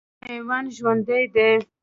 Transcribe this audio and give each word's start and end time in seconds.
حیوان 0.27 0.65
ژوندی 0.75 1.21
دی. 1.33 1.51